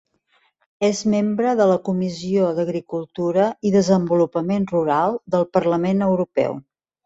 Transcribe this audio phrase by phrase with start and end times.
[0.87, 6.61] És membre de la Comissió d'Agricultura i Desenvolupament Rural del Parlament Europeu.